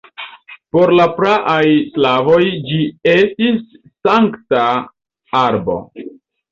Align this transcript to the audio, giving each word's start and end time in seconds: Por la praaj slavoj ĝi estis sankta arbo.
Por 0.75 0.93
la 0.99 1.05
praaj 1.17 1.67
slavoj 1.99 2.39
ĝi 2.71 2.81
estis 3.19 3.63
sankta 4.09 4.67
arbo. 5.47 5.81